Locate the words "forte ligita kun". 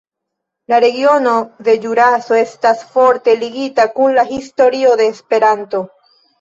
2.97-4.19